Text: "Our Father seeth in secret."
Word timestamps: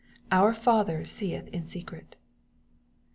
"Our 0.41 0.55
Father 0.55 1.05
seeth 1.05 1.47
in 1.49 1.67
secret." 1.67 2.15